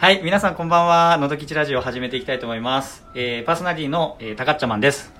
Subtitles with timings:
[0.00, 1.18] はい、皆さんこんばんは。
[1.18, 3.04] のどきちラジオを始めていきたいと思います。
[3.16, 5.12] えー、パーソナリティの、えー、たかっちゃマンです。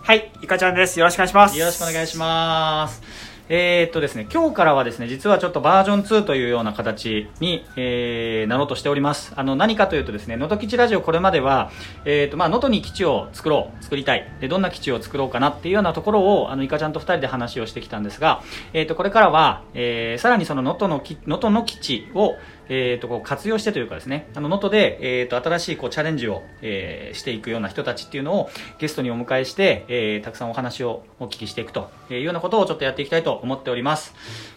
[0.00, 0.98] はい、いかちゃんです。
[0.98, 1.58] よろしくお願いします。
[1.58, 3.02] よろしくお願いします。
[3.50, 9.34] えー、っとですね、今日からはですね、実はちょっとバージョン2というような形に、えー、なろうとしております。
[9.36, 11.70] あの、何かというとですね、のどきちラジオこれまでは、
[12.06, 14.26] えー、っと、まあ、能登に基地を作ろう、作りたい。
[14.40, 22.36] で、どんな基地を作ろうかなっていうようなところを、あの、いかちゃんと二人で話をしてきたんですが、えー、っと、これからは、えー、さらにその能登のき、能登の基地を、
[22.68, 34.14] えー、とこう活用してというかですね、あの能登で、えー、と新しいこうチャレンジを、えーしていくような人たちっていうのをゲストにお迎えして、えーたくさんお話をお聞きしていくというようなことをちょっとやっていきたいと思っております。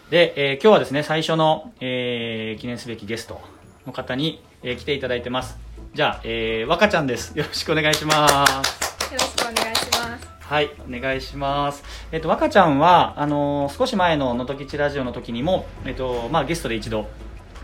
[0.10, 3.42] で、えー今日はですね、最初の、えー記念すべきゲスト
[3.86, 5.58] の方に、えー来ていただいてます。
[5.94, 7.38] じゃあ、えー、若ちゃんです。
[7.38, 9.14] よろしくお願いします。
[9.14, 10.28] よろしくお願いします。
[10.42, 11.84] はい、お願いします。
[12.12, 17.08] えっ、と、若ちゃんは、あのー少し前ののときちラジオの時にも、えっ、と、まあ、ゲストで一度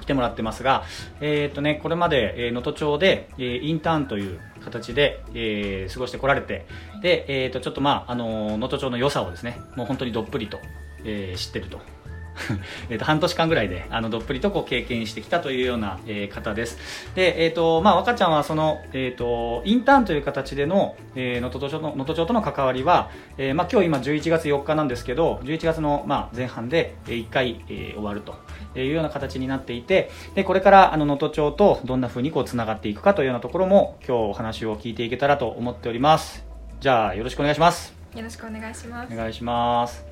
[0.01, 0.83] 来てもらってますが、
[1.21, 6.65] えっ、とね、これまで、能登町で、えインターンという形で、えー過ごしてこられて、
[7.01, 10.59] で、えっ、と、ちょっとまあ、あの能登町の良さをですね、もう本当にどっぷりと、
[11.05, 11.79] えー知ってると。
[12.89, 16.77] えーと半年間ぐらいであのどっぷりとこう経験してきたというような、えー方です。
[17.15, 28.35] で、えーとまあ、若ちゃんはその、えー、とインターンという形でのえー能登、町の能登町との関わりは、えーまあ、今日今11月4日なんですけど11月の、まあ、前半で、え1回、えー終わると
[28.75, 36.45] いうような形になっていてでこれからあの能登町とどんなふうにこうつながっていくかというようなところも今日お話を聞いていけたらと思っております
[36.79, 39.13] じゃあよろしくお願いしますよろしくお願いします。
[39.13, 40.03] お願いします。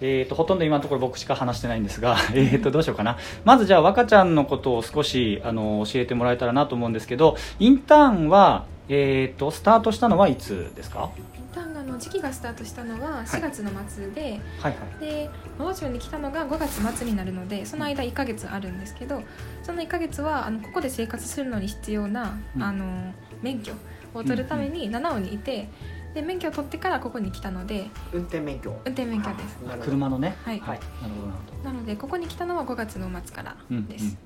[0.00, 3.16] えー、とほとんど今のところ僕しか話してないんですが、 えー、とどうしようかな。
[3.44, 11.10] まずじゃあ若ちゃんのことを少しあの教えてもらえたらなと思うんですけどインターンは、えー、とスタートしたのはいつですか？
[11.36, 15.92] インターンがの時期がスタートしたのは4月の末で、はいはい。
[15.92, 19.22] に来たのが5月末になるのでその間1ヶ月あるんですけど
[19.62, 22.62] その1ヶ月はあのここで生活するのに必要な、うん。
[22.62, 23.72] あの免許
[24.14, 25.68] を取るために七尾にいて
[26.14, 28.70] で免許を取ってからここに来たので運転免許。
[28.70, 29.58] 運転免許です。
[29.82, 30.36] 車のね。
[30.44, 30.60] はい。
[30.60, 31.70] なるほどなるほど。
[31.70, 34.18] なのでここに来たのは5月の末からうんです、うん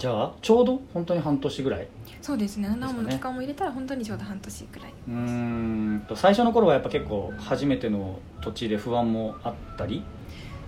[0.00, 1.82] じゃあちょうど本当に半年ぐらい？
[1.82, 1.86] う
[2.22, 2.70] そうですね。
[2.70, 10.02] 七尾の期間も入れたら本当にちょうど半年くらいーんと最初の頃はやっぱ結構初めての土地で不安もあったり、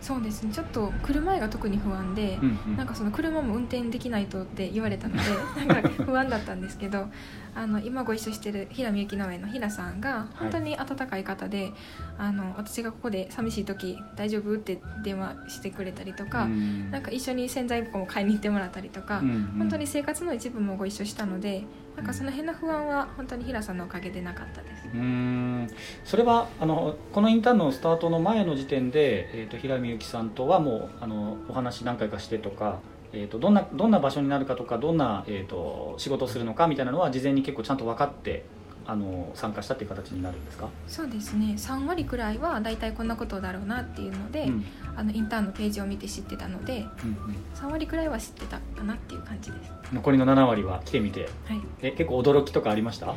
[0.02, 0.52] そうですね。
[0.52, 2.76] ちょっと来る前が特に不安で、うんうん。
[2.76, 5.22] なんかその車も運転できないとって言われたので
[5.66, 7.08] なんか不安だったんですけど
[7.54, 11.72] あの今ご一緒してる平見ゆき農園の平さんが本当に温かい方で、
[12.18, 16.90] あの私がここで寂しい時大丈夫って電話してくれたりとか、うん。
[16.90, 19.54] なんか一緒に洗剤箱も買いに行ってもらったりとか、うんうん。
[19.58, 21.64] 本当に生活の一部もご一緒したので
[21.96, 24.88] なんかその辺の不安は本当に平さんのおかげでなかったです。
[24.94, 25.69] うーん。
[26.04, 32.80] それはあのこのインターンのスタートの前の時点で、えー、と平見ゆきさんとはもうあのお話何回かしてとか、
[33.12, 38.44] えー、とどんなどんな場所になるかとかどんな、えー、と仕事をするのかみたいなのは事前に結構ちゃんと分かって
[38.84, 41.54] あの参加したっていう形になるんですか、そうですね。
[41.56, 44.64] 3割くらいは大体こんなことだろうなっていうので、うん。
[44.97, 47.16] あのインターンのページを見て知ってたのでうん
[47.54, 51.28] 3割くらいは知ってたかなっていう感じです、うん、残りの7割は来てみて。
[51.47, 53.14] はい、え結構驚きとかありました？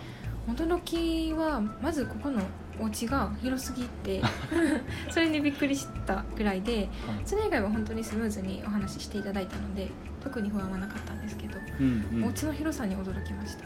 [0.47, 2.41] 驚きはまずここの
[2.79, 4.21] お家が広すぎて
[5.09, 6.89] それにびっくりしたくらいで
[7.25, 9.89] それ以外は本当にスムーズにお話ししていただいたので
[10.21, 12.23] 特に不安はなかったんですけど、うんうん。
[12.25, 13.65] お家の広さに驚きました。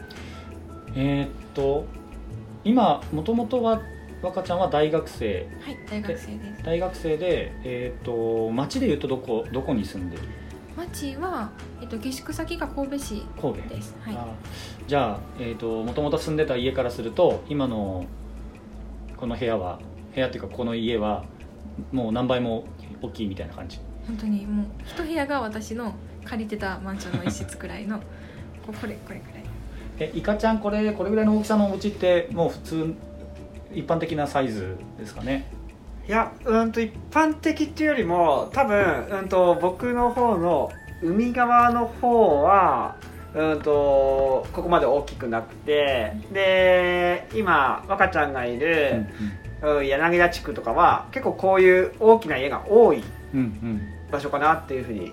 [0.94, 1.86] えーっと
[2.62, 3.80] 今もともとは
[4.22, 5.48] 若ちゃんは大学生。
[5.62, 6.62] はい大学生です。
[6.62, 10.22] 大学生で、えーっと町でいうとどこどこに住んでる？
[10.76, 11.50] 町は、
[11.80, 13.68] えっと、下宿先が神戸市神戸。
[13.74, 14.14] ですはい。
[14.14, 14.26] あ
[14.86, 18.04] じゃあ、えー、ともともと住んでた家からすると今の
[19.20, 19.78] この部屋は
[20.14, 21.24] 部屋っていうかこの家は
[21.92, 22.64] もう何倍も
[23.02, 23.78] 大きいみたいな感じ。
[24.06, 25.94] 本当にもう一部屋が私の
[26.24, 27.98] 借りてたマンションの一室くらいの
[28.66, 29.44] ここれこれくらい。
[29.98, 32.94] えいかちゃんこれこれぐらいの大きさのお家ってもう普通
[33.72, 35.50] 一般的なサイズですかね？
[36.08, 42.96] いや、うんと一般的っていうよりも、多分、うんと僕の方の海側の方は、
[43.34, 53.04] うんとここまで大きくなくて、で、今若ちゃんがいる、うん柳田地区とかは結構こういう大きな家が多い
[54.10, 55.12] 場所かなっていうふうに、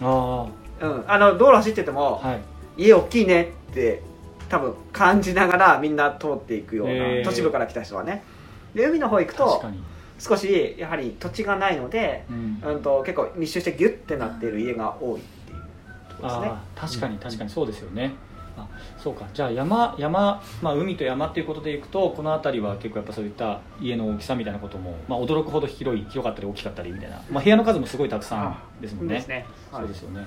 [0.00, 0.46] あ
[0.80, 2.40] うん、あの道路走ってても、あはい。
[2.78, 4.02] 家大きいねって
[4.48, 8.24] 多分感じながらみんな通っていくような、都市部から来た人はね。
[8.74, 9.62] で海の方行くと
[10.18, 12.62] 少しやはり土地がないので、うん。
[12.64, 15.20] うん、と結構密集してギュッてなっている家が多い
[16.14, 16.48] っていうところですね。
[16.48, 18.14] ああ確かに確かにそうですよね、
[18.56, 18.68] あ
[18.98, 19.26] そうか。
[19.34, 29.14] じゃあ山山、まあ、海と山っていうことでいくとこの辺りは結構やっぱそういった家の大きさみたいなことも、まあ、驚くほど広い広かったり大きかったりみたいな、まあ、部屋の数もすごいたくさんですもんね。
[29.14, 29.82] ですね、はい。
[29.82, 30.26] そうですよね。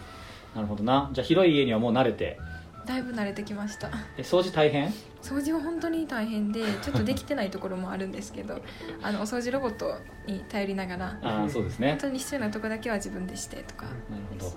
[0.55, 1.09] なるほどな。
[1.13, 2.39] じゃあ広い家にはもう慣れて。
[2.85, 3.89] だいぶ慣れてきました。
[4.17, 4.93] え掃除大変？
[5.21, 8.61] 掃除は本当に大変でちょっとできてないところもあるんですけど
[9.03, 11.89] あのお掃除ロボットに頼りながらああそうですね。
[11.89, 13.95] 本当に必要なとこだけは自分でしてとかなる
[14.39, 14.53] ほど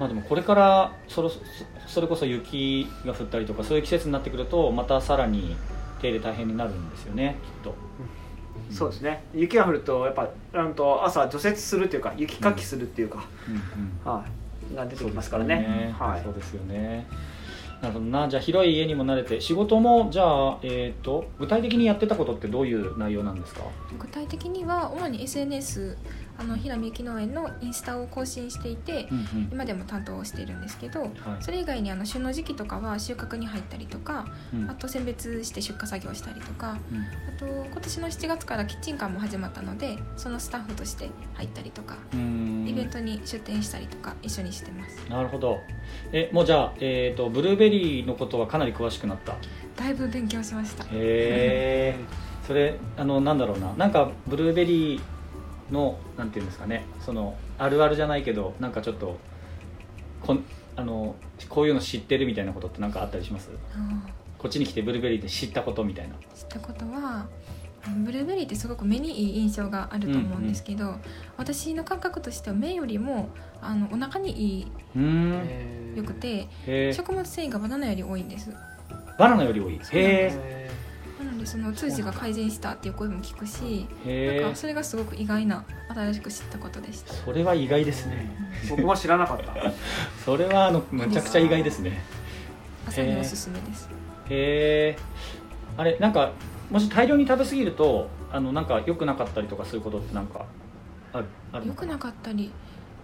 [0.00, 1.38] まあでもこれからそろそ
[1.86, 5.56] それこそ雪が降ったりとかそういう季節になってくるとまたさらに
[6.00, 7.74] 手入れ大変になるんですよねきっと。
[8.70, 9.22] そうですね。
[9.34, 13.54] 雪が降るとやっぱうんと朝除雪するっていうか雪かきするっていうか、うん。
[13.54, 14.24] うんは
[14.72, 14.74] い。
[14.74, 15.94] が出てきますからね。
[15.98, 16.22] はい。
[16.22, 17.06] そうですよね。
[17.82, 18.28] なるほどな。
[18.28, 23.62] じゃあ広い家にも慣れて仕事もじゃあ、えー、と具体的にやってたことってどういう内容なんですか？
[23.98, 25.96] 具体的には主に SNS
[26.40, 29.48] あの平見ゆき農園のインスタを更新していて、うんうん。
[29.52, 31.10] 今でも担当をしているんですけど、はい。
[31.40, 34.70] それ以外にあの旬の時期とかは収穫に入ったりとか、うん。
[34.70, 36.98] あと選別して出荷作業したりとかうん。
[37.00, 42.66] あと今年の7月からキッチンカーも始まったのでそのスタッフとして入ったりとか、うん。
[42.66, 44.96] イベントに出店したりとか一緒にしてます。
[45.10, 45.58] なるほど。
[46.12, 49.36] えもうじゃあ、えー、とブルーベリーのことはかなり詳しくなった？
[49.76, 50.84] だいぶ勉強しました。
[50.84, 51.96] へえ
[52.46, 53.74] それあのなんだろうな。
[53.74, 55.00] なんかブルーベリー
[55.70, 59.18] のなんていうんですかねそのあるあるじゃないけどなんかちょっと
[60.20, 60.44] こん
[60.76, 61.14] あの
[61.48, 63.50] こういうの知ってるみたいなことって何かあったりします？
[63.74, 64.06] あ
[64.38, 66.14] こっちに来てブルーベリーで知ったことみたいな。
[66.14, 67.26] ー知ったことは
[68.04, 70.96] ブルーベリーってすごく目にいい印象があると思うんですけど、
[71.38, 73.30] 私の感覚としては目よりも
[73.62, 76.48] あのお腹にいいよくて
[76.92, 78.50] 食物繊維がバナナより多いんです。
[79.18, 79.74] バナナより多い。
[79.74, 80.59] へえ
[81.40, 87.12] でその通知が改善したっていう声も聞くしなんかそれがすごく意外な新しく知ったことでした。
[87.14, 88.30] それは意外ですね。
[88.68, 89.54] 僕も知らなかった。
[90.24, 92.00] それはあのむちゃくちゃ意外ですね。
[92.86, 93.88] 朝におすすめです。
[94.28, 94.98] へえ
[95.76, 96.32] あれなんか
[96.70, 100.44] もし大量に食べ過ぎるとあのなんか良くなかったりとかすることってなんか
[101.12, 101.74] あるあるの？
[101.74, 102.52] かよくなかったり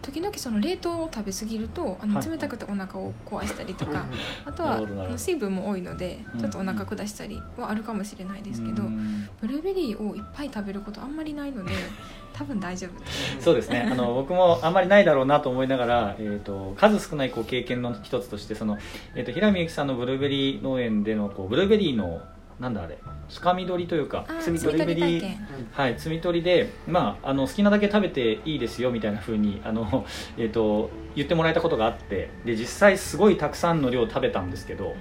[0.06, 2.30] 時々その冷凍を食べ過ぎるとあのはい。
[2.30, 4.06] 冷たくてお腹を壊したりとか、
[4.44, 4.80] あとは
[5.18, 6.40] 水分も多いのでうん。
[6.40, 9.28] ちょっとお腹下したりはあるかもしれないですけど、うん。
[9.40, 11.72] ブルーベリーをいっぱい食べることあんまりないので
[12.32, 13.40] 多分大丈夫です。
[13.40, 13.88] そうですね。
[13.90, 18.78] あの僕もあんまりないだろうなと思いながら、えー、と数少ないこう経験の一つとしてその、
[19.16, 22.20] えー、と平見由紀さんのブルーベリー農園でのこうブルーベリーの
[22.60, 22.98] なんだあれ。
[23.28, 25.48] つかみ取りというか摘み取り体取り験。
[25.72, 30.06] はい、摘み取りで、まあ、あの好きなだけ食べていいですよみたいな風にあの、
[30.38, 34.94] えー、と言ってもらえたことがあってで実際すごいたくさんの量を食べたんですけど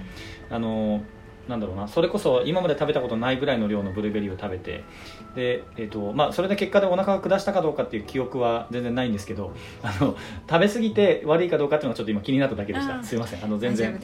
[0.50, 1.02] あの
[1.48, 4.82] なんだろうなそれこそ今まで食べたことないぐらいの量のブルーベリーを食べて
[5.36, 10.16] で、えーとまあ、それで結果でお腹が下したかどうかっていう記憶は全然ないんですけどあの
[10.50, 13.02] 食べ過ぎて悪いかどうかっていうのがちょっと今気になっただけでした。
[13.02, 13.44] すいません。
[13.44, 13.98] あの全然。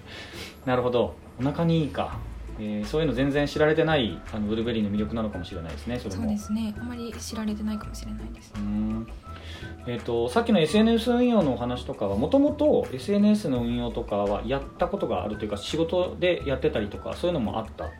[0.64, 1.14] なるほど。
[1.38, 2.18] お腹にいいか、
[2.58, 6.22] えーそういうの全然知られてないあのブルーベリーの魅力なのかもしれないですねそれも。
[6.22, 6.74] そうですね。
[6.78, 8.52] あまり知られてないかもしれないです。
[8.56, 9.06] うん。
[9.86, 17.90] えー、とさっきの SNS 運用のお話とかはもともと SNS の運用とかはやったことがあるというか仕事でやってたりとかそういうのもあった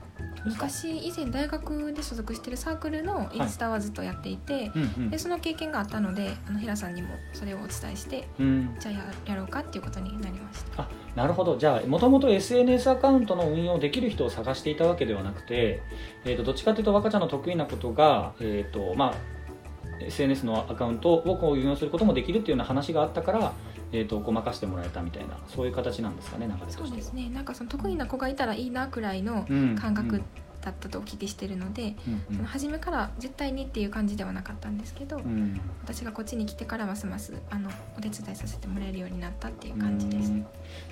[0.46, 5.10] 昔以前大学で所属してるサークルのインスタはずっとやっていて、うんうん。
[5.10, 8.76] でその経験があったのであの平さんにもそれをお伝えしてうん。
[8.78, 10.82] じゃあややろうかっていうことになりました。
[10.82, 11.56] あなるほど。
[11.56, 15.82] じゃあもともと SNS アカウントの運用できる人を探していたわけではなくて、
[16.24, 23.52] えー、とどっちかというと若ちゃんの得意なことが、えーとまあ、SNS のアカウントをこう運用することもできるっていうような話があったから、
[23.92, 26.88] えー、とごまかしてもらえたみたいなそういう形なんですかね流れとしては。
[26.88, 27.30] そうですね。
[27.30, 29.76] なんかその得意な子がいたらいいなくらいのうん。
[29.76, 30.24] 感覚うん
[30.66, 31.94] だったとお聞きしてるので、
[32.30, 35.22] うんその初めから絶対にっていう感じではなかったんですけど、うん。
[35.22, 40.32] うん私がこっちに来てからますますあのお手伝いさせてもらえるようになったっていう感じです、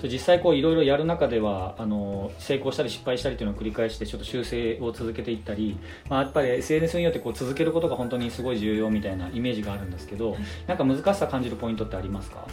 [0.04, 5.76] 実際こういろいろやる中ではあの成功したり失敗したりというのを繰り返してちょっと修正を続けていったり、
[6.08, 10.36] まあ、やっぱり SNS 運用ってこう続けることが本当にすごい重要みたいなイメージがあるんですけど
[10.68, 12.46] なんか難しさ感じるポイントってありますか？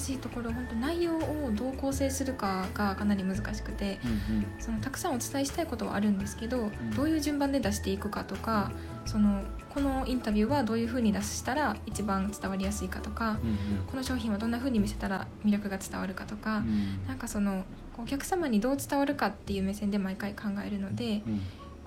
[0.00, 6.90] しいところ本当内容をどう構成するかがかなり難しくてうんそのたくさんお伝えしたいことはあるんですけど、ん。
[6.96, 8.72] どういう順番で出していくかとか
[9.06, 9.42] その
[9.72, 17.06] このインタビューはどういうふうに出したら一番伝わりやすいかとか、うんこの商品はどんなふうに見せたら魅力が伝わるかとか、うん。
[17.06, 17.64] なんかその
[17.98, 21.40] お客様にどう伝わるかっていう目線で毎回考えるのでうん。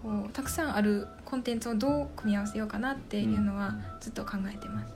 [0.03, 4.93] こうたくさんあるコンテンツをどう組み合わせようかなっていうのはずっと考えてます。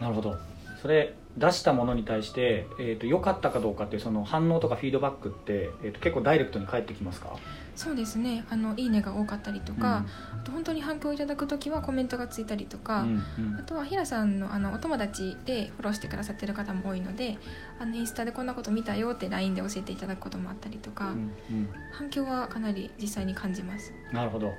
[0.00, 0.36] なるほど。
[0.82, 7.36] それ出したものに対して、えー、と良かったかどうかっていうその反応とかフィードバックって、えー、と結構ダイレクトに返ってきますか？
[7.76, 8.44] そうですね。
[8.50, 10.04] あのいいねが多かったりとか、
[10.34, 13.56] あと本当に反響いただく時はコメントがついたりとか、うんうん。
[13.56, 17.38] あとは平さんのあのお友達でフォローしてくださってる方も多いので
[17.78, 21.68] あのインスタでこんなこと見たよって LINE で教えていただくこともあったりとか、うんうん。
[21.92, 23.92] 反響はかなり実際に感じます。
[24.12, 24.52] なるほど。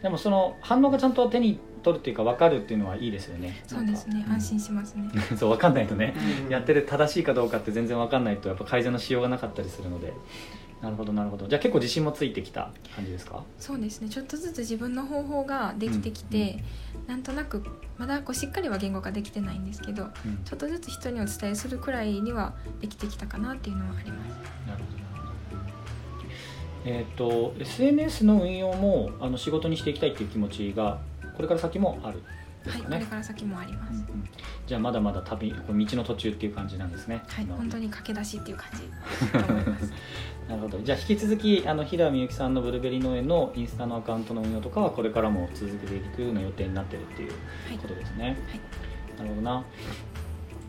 [0.00, 3.60] でもその反応がちゃんと手に取るっていうか分かるっていうのはいいですよね。
[3.66, 4.24] そうですね。
[4.28, 5.10] 安心しますね。
[5.12, 6.01] う んそう分かんないとね、
[6.48, 10.12] やってて正しいかどうかって全然わかんないとやっぱ改善のしようがなかったりするので。
[10.82, 11.46] なるほどなるほど。
[11.46, 13.44] じゃあ結構自信もついてきた感じですか？
[13.56, 14.08] そうですね。
[14.08, 16.58] ちょっとずつ自分の方法ができてきて、
[17.06, 17.62] なんとなく
[17.98, 20.40] まだこうしっかりは言語化できてないんですけどうん。
[20.44, 24.30] ちょっとずつ人にお伝えするくらいにはできてきたかなっていうのはあります。
[24.68, 25.02] なるほど
[26.84, 30.98] えっ、と SNS の運用もあの仕事にしていきたいっていう気持ちが
[31.36, 32.20] これから先もある
[32.64, 34.28] ですはいこれから先もあります、うんうん。
[34.66, 37.22] じゃあまだまだ旅道の途中っていう感じなんですね。
[37.26, 38.82] はい本当に駆け出しっていう感じ。
[40.48, 40.78] なるほど。
[40.80, 47.30] じゃあ引き続きあの平美幸さんのブルーベリー農園のインスタのアカウントの運用とかはこれからも続けていくような予定になってるっていう
[47.68, 47.78] はい。
[47.78, 48.36] ことですね、はい。
[49.18, 49.64] なるほどな。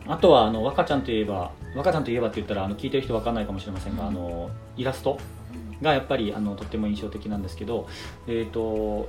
[0.06, 5.18] あとはあの若ちゃんといえば若ちゃんといえばって言ったらあの聞いてる人わかんないかもしれませんが、あのイラスト
[5.82, 7.88] がやっぱりあのとっても印象的なんですけど、
[8.26, 9.08] えー、と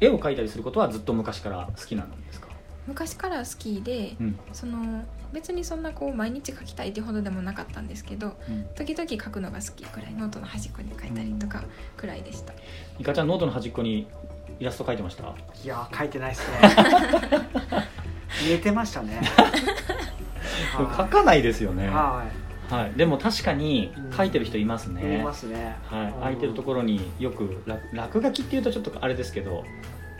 [0.00, 2.48] 絵を描いたりすることはずっと昔から好きなんですか、
[2.86, 4.38] 昔から好きでうん。
[4.52, 11.62] その別にそんなこう毎日描きたいってほどでもなかったんですけどうん、時々描くのが好きくらいノートの端っこに描いたりとか
[11.96, 12.52] くらいでした。
[12.98, 14.08] いかちゃんノートの端っこに
[14.58, 15.24] イラスト描いてました？
[15.62, 16.58] いやー書いてないですね。
[18.48, 19.20] 寝てましたね。
[20.74, 21.88] 描かないですよね。
[21.88, 22.24] は
[22.70, 25.76] はい、でも確かに書いてる人いますい、ね、見ますね。
[25.84, 29.64] はい、空いてるところによく落書きっていうとちょっとあれですけど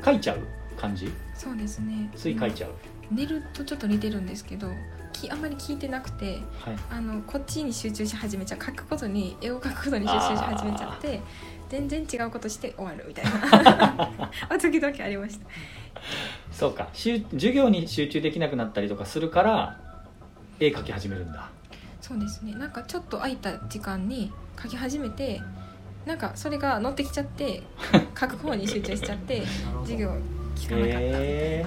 [0.04, 0.40] 書いちゃう
[0.76, 1.12] 感じ？
[1.34, 2.10] そうですね。
[2.16, 2.72] つい書いちゃう、
[3.10, 4.68] 寝るとちょっと似てるんですけど
[5.12, 11.20] きあんまり聞いてなくてはい、あのこっちに集中し始めちゃう書くことに絵を描くことに集中し始めちゃって
[11.68, 13.30] 全然違うことして終わるみたいな。
[14.48, 15.46] あ時々ありました。
[16.50, 16.88] そうか。
[16.92, 19.78] しゅ授業に集中できなくなったりとかするから
[20.58, 21.48] 絵描き始めるんだ
[22.10, 22.54] そうですね。
[22.54, 25.40] なんかちょっと空いた時間に描き始めて
[26.04, 27.62] なんかそれが乗ってきちゃって
[28.18, 29.44] 書く方に集中しちゃって
[29.82, 30.16] 授業
[30.56, 31.66] 聞かなかったみたいな、へ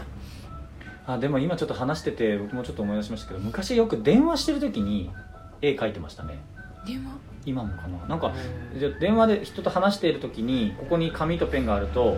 [1.07, 5.09] あでも今ちょっと話してて僕もちょっと思い出しましたけど昔よく電話してる時に
[5.61, 6.39] 絵描いてましたね。
[6.85, 7.11] 電話？
[7.45, 8.05] 今もかな？
[8.09, 8.33] なんか
[8.77, 12.17] じゃあ電話で人と話している時にここに紙とペンがあると,、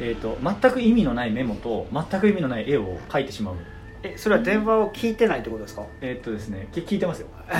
[0.00, 3.56] えー、と全く意味のないメモと全く意味のない絵を描いてしまう
[4.04, 5.82] えそれは電話を聞いてないってことですか？
[6.00, 7.28] えーっとですねき聞いてますよ。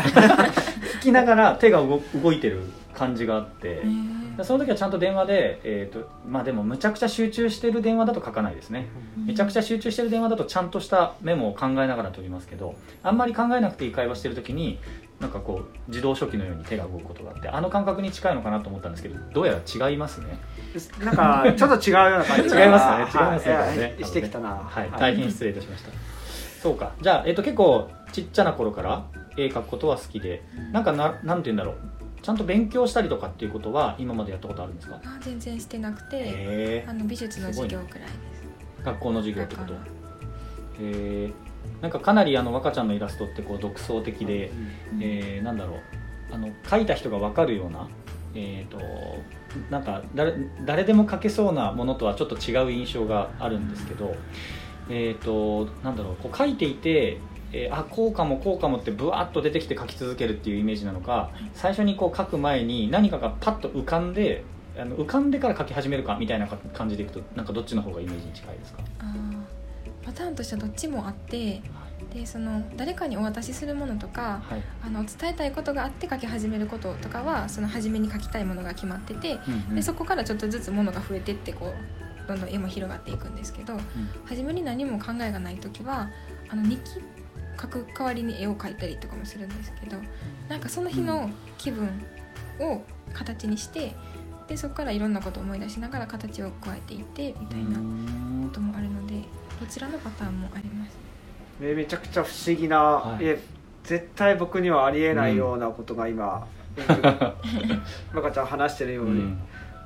[1.01, 2.61] 聞きながら手が動動いてる
[2.95, 3.83] 感じがあって
[4.43, 8.87] その時はちゃんと電話で、えー、とまあでもむちゃくちゃ集中してる電話だと書かないですね。
[9.27, 14.79] めちゃくちゃ集中してる電話だとちゃんとしたメモを考えながら取りますけどあんまり考えなくていい会話してる時に
[15.21, 20.39] なんかこう自動書記のように手が動くことがあってあの感覚に近いのかなと思ったんですけどどうやら違いますね。
[21.05, 24.05] なんかちょっと違うような感じが 違いますね違いますねね。
[24.05, 24.49] してきたな。
[24.49, 25.91] はい、大変失礼いたしました
[26.65, 26.93] そうか。
[27.03, 29.05] じゃあ、えっと結構ちっちゃな頃から
[29.37, 30.43] 絵描くことは好きで
[30.73, 31.77] なんかななんて言うんだろう。
[32.23, 34.99] ちゃんと勉強したりとかっていうことは今までやったことあるんですか？
[35.05, 38.15] あ全然してなくてへあの美術の授業くらいです。
[38.81, 39.75] え学校の授業ってこと？
[39.75, 39.91] 学校
[40.81, 41.31] へえ。
[41.83, 44.51] なんかかなりあの若ちゃんのイラストってこう独創的で、
[44.95, 45.03] うん。
[45.03, 45.79] えーなんだろう。
[46.33, 47.87] あの描いた人が分かるような
[48.35, 48.81] えー、と
[49.71, 54.17] なんか誰誰でも描けそうなものとはちょっと違う印象があるんですけど、
[54.89, 57.19] えー、となんだろうこう描いていて、
[57.53, 64.45] えーあこうかもこうかもってブワーッと出てきて描き続けるっていうイメージなのか最初にこう描く前に何かがパッと浮かんで
[64.77, 68.81] あの浮かんでから描き始めるかみたいなか感じでいくとなんかどっちの方がイメージに近いですか？
[68.99, 69.45] あー
[70.05, 71.63] パターンとしてはどっちもあって
[72.13, 79.75] でその誰かにお渡しするものとかはい、あの伝えたいことがあって書き始めることとかはその初めに書きたいものが決まっててうんうん。
[79.77, 83.75] でそこからちょっとずつものが増えてってこうどんどん絵も広がっていくんですけど
[84.25, 86.11] 初めに何も考えがない時は
[86.49, 87.01] あの日記
[87.61, 89.97] 書く代わりに絵を描いたりとかもするんですけど
[90.49, 91.89] なんかその日の気分
[92.61, 93.95] を形にして
[94.49, 98.45] でそこからいろんなことを思い出しながら形を加えていってみたいなうん。
[98.49, 99.15] こともあるので
[99.61, 100.97] どちらのパターンもあります。
[101.63, 103.25] えめちゃくちゃ不思議な、はい。
[103.25, 103.41] え
[103.85, 106.47] 絶対僕にはありえないようなことが今、
[108.13, 109.39] 若ちゃん話してるように、うん。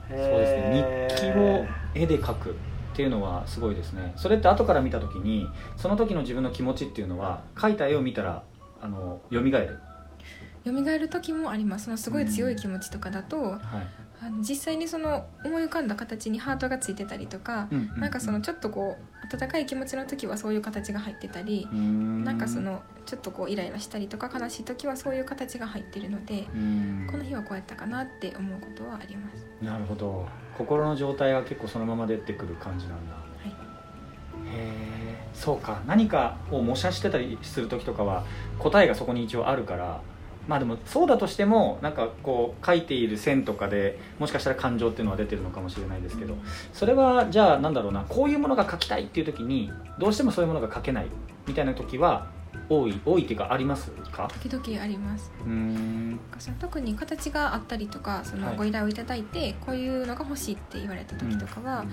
[0.08, 1.08] そうですね。
[1.10, 1.66] 日記を
[1.98, 2.52] 絵で描くっ
[2.94, 4.12] ていうのはすごいですね。
[4.16, 8.42] それって後から見た時にその時の自分の気持ちっていうのは描いた絵を見たら
[8.80, 9.78] あの蘇る。
[10.64, 11.86] 蘇る時もあります。
[11.86, 13.58] そのすごい強い気持ちとかだと、はい
[14.20, 21.78] あの実際にその思い浮かんだ形にハートがついてたりとか、うんうんなんかそのちょっとこう温かい気持ちの時はそういう形が入ってたり、な
[22.28, 26.46] なんかそのちょっとこうイライラしたりとか悲しい時はそういう形が入ってるので、
[27.10, 29.46] この日はこうやったかなって思うことはあります。
[29.62, 30.26] なるほど。
[30.56, 33.14] 心の状態が結構そのまま出てくる感じなんだ。
[33.14, 33.52] はい、へ
[34.52, 35.82] えそうか。
[35.86, 38.24] 何かを模写してたりする時とかは
[38.58, 40.00] 答えがそこに一応あるから
[40.48, 46.34] まあでもそうだとしてもなんかこう書いている線とかでもしかしたら感情っていうのは出てるのかもしれないですけど
[46.72, 51.06] それはじゃあなんだろうなこういうものが書きたいっていう時にどうしてもそういうものが書けない
[51.46, 52.26] みたいな時は
[52.70, 54.28] 多い多いっていうかありますか？
[54.42, 55.30] 時々あります。
[55.44, 56.20] うーん。
[56.58, 58.40] 特に形があったりとかそはい。
[58.40, 61.84] のご依頼をいただいて、こういうのが欲しいって言われた時とかは、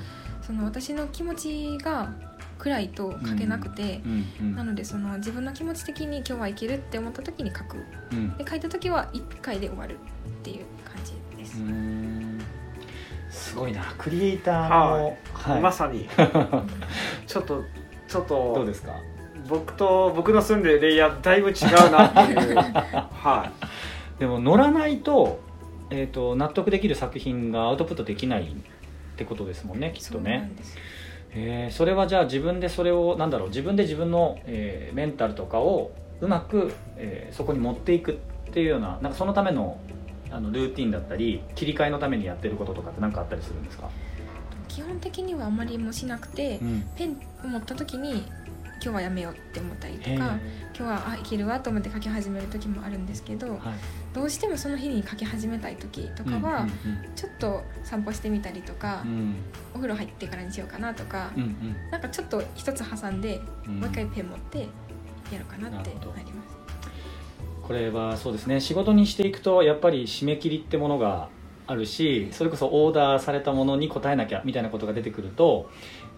[0.42, 2.12] その私の気持ちが
[2.58, 7.78] 暗いと書けなくて、うんうんなのでその自分の気持ち的に今日はいけるって思った時に書く。
[8.12, 8.38] うん。
[8.38, 9.98] で書いた時は1回で終わるっ
[10.44, 11.58] ていう感じです、
[13.30, 13.84] すごいな。
[13.98, 15.62] クリエイターの、はい。
[15.62, 16.08] まさに。
[17.28, 17.64] ちょっと
[18.08, 18.94] ちょっとどうですか？
[19.48, 22.56] 僕と僕の住んでるレイヤーだいぶ違うなっていう。
[22.58, 23.52] は
[24.20, 25.40] でも乗らないと,、
[25.90, 30.78] えー、と納得できる作品がアウトプットできないってことですもんねきっそうなとねんです
[31.36, 31.75] えー。
[31.75, 39.77] それはじゃあ自分でそれをなんだろう自分で自分の、えーメンタルとかをうまく、えーそこに持っていくっていうようななんかそのための
[40.32, 43.89] あのルーティンだったり切り替えのためにやってることとかって何かあったりするんですか、
[44.68, 48.25] 基本的にはあまりもしなくて、ん、ペンを持った時に
[48.86, 50.39] 今日はやめようって思ったりとか今
[50.75, 53.60] 日はあいけるわと思って書き始める時もあるんですけどはい。
[54.13, 56.70] どうしてもその日に書き始めたい時とかは、うん
[57.15, 59.12] ちょっと散歩してみたりとか、うん。
[59.12, 59.36] うん
[59.74, 61.75] お風呂入ってからにしようかなとか、うんうん。
[61.89, 63.80] なんかちょっと一つ挟んで、うん。
[63.80, 64.65] もう一回ペン持ってや
[65.39, 66.58] ろうかなってなります。
[67.63, 68.62] これはそうですね。
[68.62, 71.30] 仕事にしていくとやっぱり締め切りってものが
[71.68, 75.70] あるしそれこそオーダーされたものに応えなきゃみたいなことが出てくると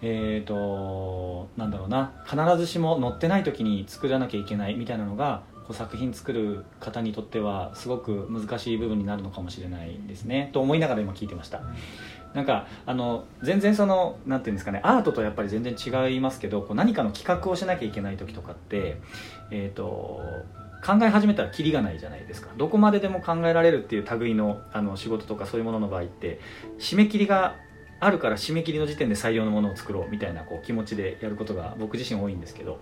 [0.02, 2.12] えっ、となんだろうな。
[2.26, 10.50] 必ずしも載ってない時に作らなきゃいけないみたいなのがこう作品作る方にとってはすごく難しい部分になるのかもしれないですね。
[10.52, 11.62] と思いながら今聞いてました。
[12.34, 19.00] なんかあの全然そのなんていうんですかねアートとやっぱり全然違いますけどこう何かの企画をしなきゃいけない時とかって
[19.50, 20.20] えっ、と
[20.84, 22.50] 考え始めたらキリがないじゃないですか。
[22.56, 26.40] どこまででも考えられるっていう類のあの仕事とかそういうものの場合って
[26.78, 27.56] 締め切りが
[28.00, 32.78] あるから締め切りの時点で採用のものを作ろうみたいなこう気持ちでやることが僕自身多いんですけど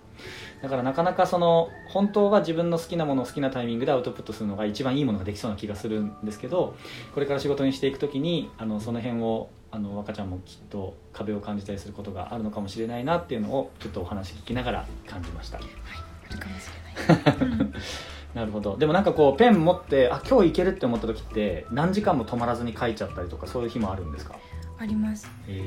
[0.63, 6.77] だからなかなかその本当は自分の好きなものを好きなタイミングでアウトプットするのが一番いいものができそうな気がするんですけど
[7.15, 15.59] これから仕事にしていく時にあのその辺をあの若ちゃんもきっと壁を感じたりすることがあるのかもしれないなっていうのをちょっとお話聞きながら感じました。
[15.59, 15.61] あ
[16.33, 16.69] るかもし
[17.09, 17.73] れない。
[18.35, 24.37] なるほどでもなんかこうペン持ってあ今日いけるって思った時って何時間も止まらずに書いちゃったりとかそういう日もあるんですか？
[24.79, 25.29] あります。
[25.47, 25.61] そのへ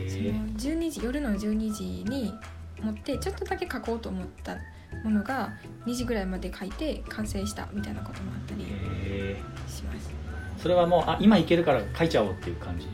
[0.57, 2.33] 12時夜の12時に
[2.81, 4.57] 持ってちょっとだけ書こうと思った
[5.03, 5.53] ものが
[5.85, 10.09] 2時ぐらいまで書いて完成したみたいなこともあったりえします。
[10.57, 12.87] それはもうあ今いけるから書いちゃおうっていう感じ？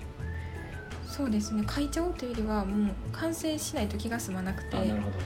[1.07, 1.63] そうですね。
[1.69, 5.17] 書いちゃおうというよりはもう完成しないと気が済まなくてあなるほど。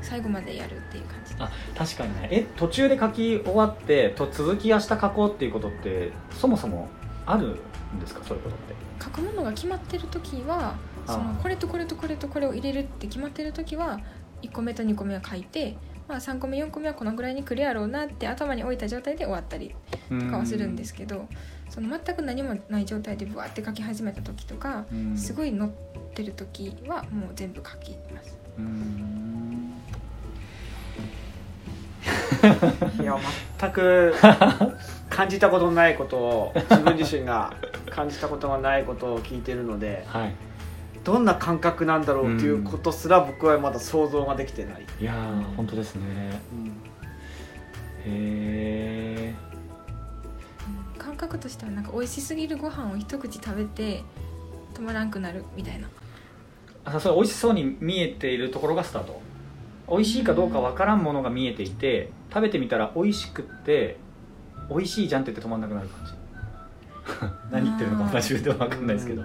[0.00, 1.34] 最後までやるっていう感じ。
[1.38, 2.28] あ確かにね。
[2.32, 6.88] え途中で書き終わってと続き明日書こうっていうことってそもそも
[7.32, 7.56] ある
[7.96, 8.74] んですかそういうことって？
[9.04, 10.74] 書くものが決まってる時は
[11.06, 11.34] そのあ。
[11.42, 14.00] これとこれとこれとこれを入れるって決まってる時は
[14.42, 15.76] 1個目と2個目は書いて、
[16.08, 19.74] まあ、3個目4個目はこのぐらいに来るやろうなって頭に置いた状態で終わったり
[20.10, 21.26] ととかはするんですけど
[21.70, 24.84] その全く何もない状態でブワーって書き始めた時とか
[25.16, 25.70] すいごい乗っ
[26.14, 28.36] てる時はもう全部書きます。
[28.58, 29.72] うん。
[33.00, 33.16] いや
[33.60, 34.12] 全く
[35.12, 37.54] 感じたことのないことを自分自身が
[37.90, 40.34] 感じたことがないことを聞いてるのではい。
[41.04, 46.04] どんな感覚なんだろうっていうことすら僕はまだ想像ができてない、いやー本当ですね。
[48.04, 49.34] へえ
[50.94, 54.04] うん感覚としてはなんか美味しすぎるご飯を一口食べて
[54.74, 55.88] 止まらんくなるみたいな。
[56.84, 59.20] あそれ美味しそうに見えているところがスタート。
[59.90, 63.96] 美味しいかどうかわからんものが見えていて食べてみたら美味しくって
[64.72, 66.12] 美味しいじゃんって言って止まんなくなる感じ。
[67.50, 69.22] 何言ってるのかあー自分では分かんないですけど。
[69.22, 69.24] う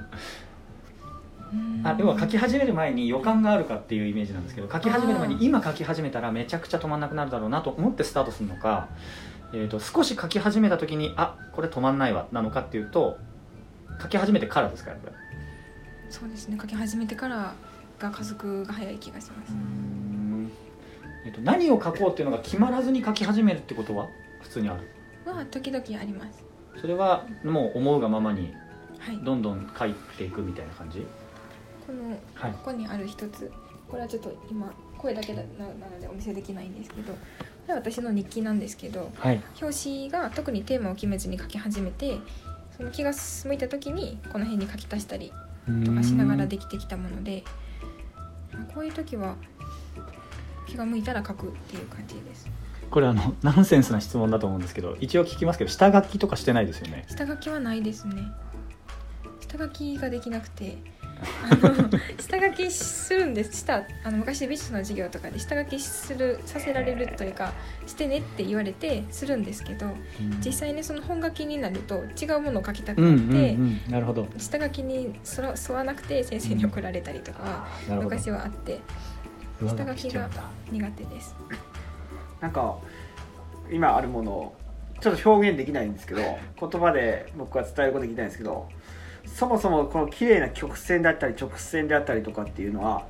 [1.56, 1.82] ん。
[1.86, 8.90] あ要は書き始める前に予感があるかっていうイメージなんですけど書き始める前に今書き始めたらめちゃくちゃ止まんなくなるだろうなと思ってスタートするのか、
[9.54, 13.18] えー、と少し書き始めた時にあこれ止まんないわなのかっていうと
[14.02, 15.16] 書き始めてからですかやっぱり。
[16.10, 17.54] そうですね書き始めてから
[18.00, 19.54] が加速が早い気がします、
[21.26, 24.08] えっと何を書こうっていうのが決まらずに書き始めるってことは
[24.42, 24.97] 普通にある？
[25.34, 26.44] は時々あります。
[26.80, 28.54] それはもう思うがままに
[29.00, 29.20] はい。
[29.24, 31.06] どんどん書いていくみたいな感じ？
[31.86, 32.52] このはい。
[32.52, 33.52] ここにある一つ。
[33.88, 37.20] これはちょっと今声だけななのでお見せできないんですけどこ
[37.70, 39.42] れは私の日記なんですけどはい。
[39.62, 42.18] 表紙が特にテーマを決めずに書き始めて
[42.76, 45.32] その気が向いた時にこの辺に書き足したり
[45.86, 47.44] とかしながらできてきたもので
[48.74, 49.36] こういう時は
[50.68, 52.50] 気が向いたら書くっていう感じです
[52.90, 57.06] これあのナンセンスな質問だと思うんですけど一応聞きますけど下書きとかしてないですよね？
[57.08, 58.16] 下書きはないですね。
[59.40, 60.78] 下書きができなくて。
[61.44, 61.90] あの
[62.22, 63.58] 下書書きするんです。
[63.58, 67.54] したあの昔美術の授業とかで下書きするさせられるというか
[67.88, 69.88] してねって言われてするんですけど
[70.46, 74.28] 実際にその本書きになると違うものを書きたくうんなって、うんうんなるほど。
[74.38, 78.02] 下書きにそら沿わなくて先生に怒られたりとかはなるほど。
[78.04, 78.80] 昔はあって。
[79.60, 80.30] 上下書きが
[80.72, 81.36] 苦手です。
[82.42, 82.78] なんか
[83.72, 84.56] 今あるものを
[85.02, 86.22] ちょっと表現できないんですけど
[86.60, 88.68] 言葉で僕は伝えることできないんですけど
[89.26, 93.06] そもそもこの綺麗な曲線であったり直線であったりとかっていうのは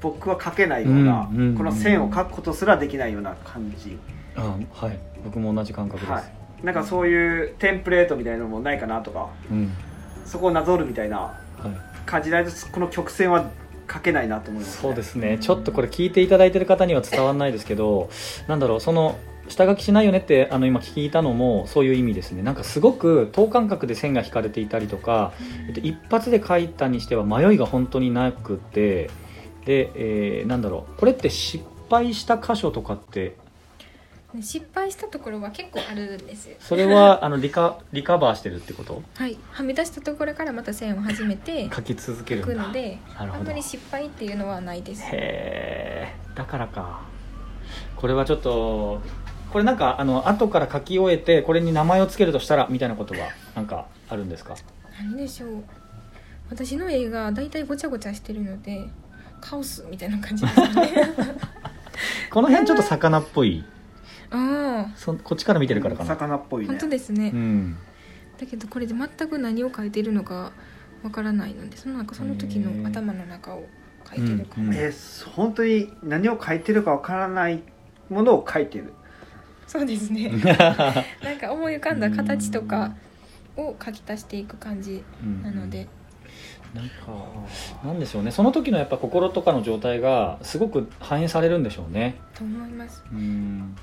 [0.00, 1.56] 僕は描けないような、うんうんうん。
[1.56, 3.98] この線を描くことすらできないような感じ、
[4.36, 4.98] あはい。
[5.24, 6.24] 僕も同じ感覚です、はい、
[6.64, 9.72] なんかそういうテンプレートみたいなのもないかなとかうん。
[10.24, 12.06] そこをなぞるみたいなはい。
[12.06, 13.50] 感じないとこの曲線は
[13.90, 15.38] 書けないなと思います、そうですね。
[15.40, 18.10] ちょっとこれ聞いていただいてる方には伝わらないですけど
[18.46, 22.42] なんだろうその下書きしないよねってあの今聞いたのもそういう意味ですね。
[22.42, 25.32] なんかすごく等間隔で線が引かれていたりとか、
[25.66, 29.10] えっと、一発で書いたにしては迷いが本当になくて
[29.64, 33.36] で、えーなんだろうこれって失敗した箇所とかって
[34.42, 36.56] 失敗したところは結構あるんですよ。
[36.60, 39.02] それは あのリカリカバーしてるってこと？
[39.16, 45.02] はい、はみ出したところからまた線を始めて書き続け書るんのであんまり失敗っていうのはないです。
[45.04, 47.00] へえだからか。
[47.96, 49.00] これはちょっと
[49.50, 54.54] これなんかあの後から書き終えてこれに名前を付けるとしたらみたいなことはなんかあるんですか？
[55.00, 55.64] 何でしょう。
[56.50, 58.88] 私の絵が大体ごちゃごちゃしてるので
[59.40, 60.92] カオスみたいな感じですかね。
[62.30, 63.64] この辺ちょっと魚っぽい
[64.30, 66.08] あそこっちから見てるからかな。
[66.08, 66.66] 魚っぽいね。
[66.68, 67.76] あ本当ですね、うん。
[68.38, 70.52] だけどこれで全く何を描いてるのか
[71.02, 73.66] わからないのでそのなんかその時の頭の中を
[74.04, 74.84] 描いてる感じ、うん。
[74.84, 77.62] えー本当に何を書いてるかわからない
[78.08, 78.92] ものを書いてる。
[79.66, 80.30] そうですね。
[81.22, 82.96] なんか思い浮かんだ形とか
[83.56, 85.04] を描き足していく感じ
[85.42, 85.88] なので、
[86.74, 86.94] なんか
[87.84, 88.30] なんでしょうね。
[88.30, 92.16] その時のやっぱ心とかの状態がすごく反映されるんでしょうね。
[92.34, 93.04] と思います。
[93.12, 93.76] うん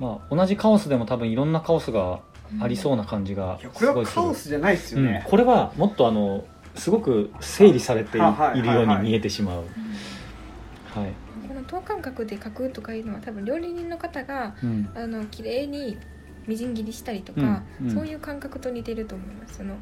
[0.00, 2.20] まあ同じカオスでも多分いろんなカオスが
[2.60, 8.20] ありそうな感感じがいやこれはすごいするカオスじゃないですよね、うん、これはもっとあのすごく整理されてい
[8.62, 11.02] るように見えてしまう、うん。
[11.02, 11.12] はい。
[11.48, 14.88] この等間隔で描くとかいうのは多分料理人の方がうん。
[14.94, 15.98] あの綺麗に
[16.46, 17.88] みじん切りしたりとか、うん。
[17.88, 17.94] うん。
[17.94, 19.56] そういう感覚と似てると思います。
[19.56, 19.74] その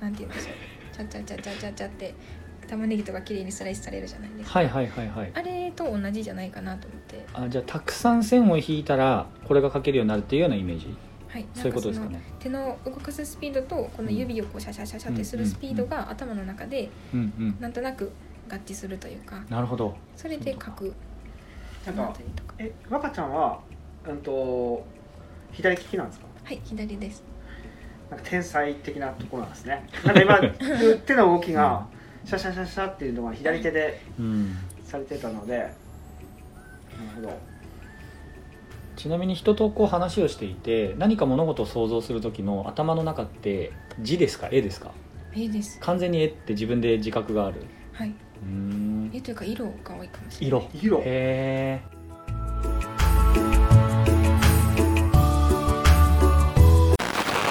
[0.00, 0.54] なんて言うんでしょう。
[0.94, 2.14] チャチャチャチャチャチャって
[2.72, 5.30] 玉ねぎとか綺麗にスライスされるじゃないですか、はいはいはいはい。
[5.34, 7.26] あれと同じじゃないかなと思って。
[7.34, 10.96] あじゃあたくさん線を引いたらこれが描けるようになるっていうようなイメージ？
[11.28, 12.22] はい、そういうことですかね。
[12.38, 17.56] 手の動かすスピードとこの指をこうシャシャシャシャってするスピードが頭の中でうんうん。
[17.60, 18.10] なんとなく
[18.50, 19.44] 合致するというか。
[19.50, 19.94] なるほど。
[20.16, 20.94] それで描く。
[21.84, 22.14] なんか
[22.58, 23.60] え若ちゃんは
[24.08, 24.82] うんと
[25.52, 26.26] 左利きなんですか？
[26.44, 27.22] はい左です。
[28.10, 29.86] なんか天才的なところなんですね。
[30.04, 30.40] なんか今
[31.04, 31.86] 手の動きが
[32.24, 35.72] シャシャシャシャっていうのが左手でうんされてたのでなる
[37.16, 37.38] ほど。
[38.94, 44.48] ちなみに人とこう話をしていて何か物事を想像する時の頭の中って字ですか？
[44.52, 44.92] 絵ですか？
[45.34, 45.80] 絵です。
[45.80, 47.64] 完全に絵って自分で自覚がある。
[47.92, 48.10] はい。
[48.10, 49.10] うーん。
[49.14, 50.68] 絵というか色が多いかもしれない。
[50.72, 50.80] 色。
[50.80, 50.98] 色。
[50.98, 51.82] へえ